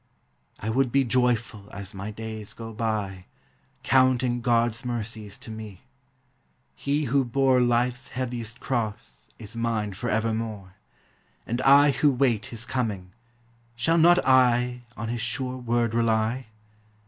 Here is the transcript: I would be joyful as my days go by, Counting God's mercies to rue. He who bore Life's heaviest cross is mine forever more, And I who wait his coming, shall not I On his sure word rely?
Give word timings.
I 0.59 0.69
would 0.71 0.91
be 0.91 1.03
joyful 1.03 1.69
as 1.71 1.93
my 1.93 2.09
days 2.09 2.53
go 2.53 2.73
by, 2.73 3.25
Counting 3.83 4.41
God's 4.41 4.83
mercies 4.83 5.37
to 5.37 5.51
rue. 5.51 5.77
He 6.75 7.03
who 7.03 7.23
bore 7.23 7.61
Life's 7.61 8.07
heaviest 8.07 8.59
cross 8.59 9.27
is 9.37 9.55
mine 9.55 9.93
forever 9.93 10.33
more, 10.33 10.73
And 11.45 11.61
I 11.61 11.91
who 11.91 12.11
wait 12.11 12.47
his 12.47 12.65
coming, 12.65 13.11
shall 13.75 13.99
not 13.99 14.17
I 14.25 14.81
On 14.97 15.07
his 15.09 15.21
sure 15.21 15.57
word 15.57 15.93
rely? 15.93 16.47